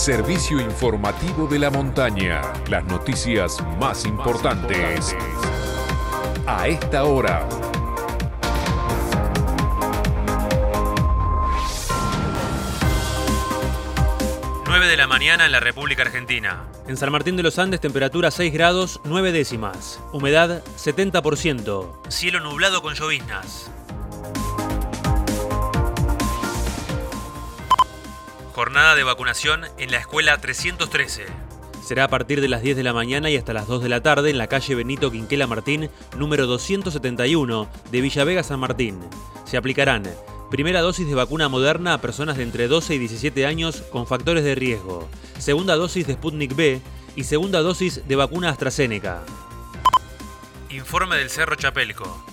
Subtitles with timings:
[0.00, 2.40] servicio informativo de la montaña.
[2.70, 5.14] Las noticias más importantes
[6.46, 7.46] a esta hora.
[14.64, 16.64] 9 de la mañana en la República Argentina.
[16.88, 20.00] En San Martín de los Andes, temperatura 6 grados 9 décimas.
[20.12, 22.08] Humedad 70%.
[22.08, 23.70] Cielo nublado con lloviznas.
[28.54, 31.26] Jornada de vacunación en la escuela 313.
[31.84, 34.02] Será a partir de las 10 de la mañana y hasta las 2 de la
[34.02, 38.98] tarde en la calle Benito Quinquela Martín, número 271 de Villavega San Martín.
[39.44, 40.04] Se aplicarán
[40.50, 44.42] Primera dosis de vacuna moderna a personas de entre 12 y 17 años con factores
[44.42, 45.08] de riesgo.
[45.38, 46.80] Segunda dosis de Sputnik B
[47.14, 49.22] y segunda dosis de vacuna AstraZeneca.
[50.70, 52.29] Informe del Cerro Chapelco.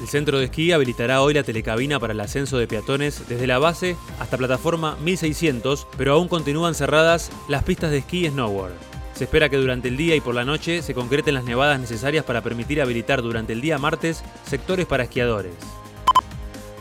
[0.00, 3.58] El centro de esquí habilitará hoy la telecabina para el ascenso de peatones desde la
[3.58, 8.74] base hasta plataforma 1600, pero aún continúan cerradas las pistas de esquí y snowboard.
[9.14, 12.24] Se espera que durante el día y por la noche se concreten las nevadas necesarias
[12.26, 15.54] para permitir habilitar durante el día martes sectores para esquiadores.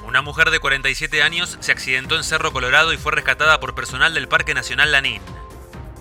[0.06, 4.14] Una mujer de 47 años se accidentó en Cerro Colorado y fue rescatada por personal
[4.14, 5.22] del Parque Nacional Lanín.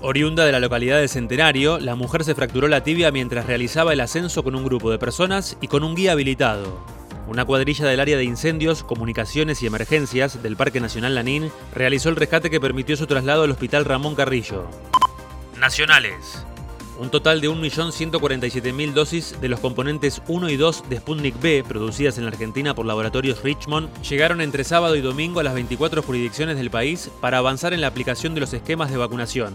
[0.01, 4.01] Oriunda de la localidad de Centenario, la mujer se fracturó la tibia mientras realizaba el
[4.01, 6.94] ascenso con un grupo de personas y con un guía habilitado.
[7.27, 12.17] Una cuadrilla del área de incendios, comunicaciones y emergencias del Parque Nacional Lanín realizó el
[12.17, 14.67] rescate que permitió su traslado al Hospital Ramón Carrillo.
[15.59, 16.45] Nacionales.
[16.99, 22.19] Un total de 1.147.000 dosis de los componentes 1 y 2 de Sputnik B, producidas
[22.19, 26.57] en la Argentina por laboratorios Richmond, llegaron entre sábado y domingo a las 24 jurisdicciones
[26.57, 29.55] del país para avanzar en la aplicación de los esquemas de vacunación.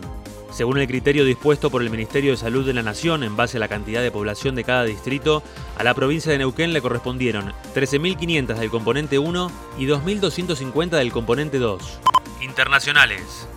[0.51, 3.59] Según el criterio dispuesto por el Ministerio de Salud de la Nación en base a
[3.59, 5.43] la cantidad de población de cada distrito,
[5.77, 11.59] a la provincia de Neuquén le correspondieron 13.500 del componente 1 y 2.250 del componente
[11.59, 11.99] 2.
[12.41, 13.47] Internacionales.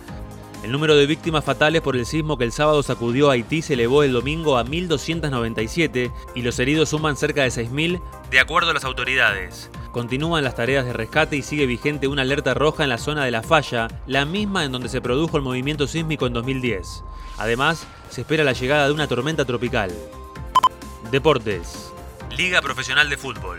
[0.63, 3.73] El número de víctimas fatales por el sismo que el sábado sacudió a Haití se
[3.73, 8.01] elevó el domingo a 1.297 y los heridos suman cerca de 6.000,
[8.31, 9.69] de acuerdo a las autoridades.
[9.91, 13.31] Continúan las tareas de rescate y sigue vigente una alerta roja en la zona de
[13.31, 17.03] la falla, la misma en donde se produjo el movimiento sísmico en 2010.
[17.37, 19.91] Además, se espera la llegada de una tormenta tropical.
[21.11, 21.91] Deportes.
[22.37, 23.57] Liga Profesional de Fútbol.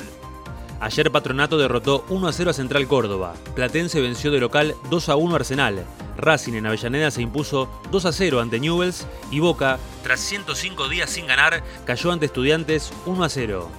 [0.84, 3.32] Ayer Patronato derrotó 1 a 0 a Central Córdoba.
[3.54, 5.86] Platense venció de local 2 a 1 a Arsenal.
[6.18, 11.08] Racing en Avellaneda se impuso 2 a 0 ante Newells y Boca, tras 105 días
[11.08, 13.70] sin ganar, cayó ante Estudiantes 1 a 0.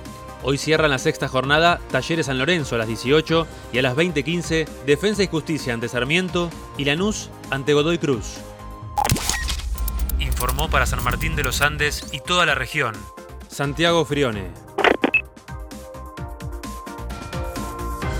[0.42, 4.68] Hoy cierran la sexta jornada Talleres San Lorenzo a las 18 y a las 20.15
[4.88, 8.38] Defensa y Justicia ante Sarmiento y Lanús ante Godoy Cruz.
[10.18, 12.96] Informó para San Martín de los Andes y toda la región.
[13.48, 14.65] Santiago Frione.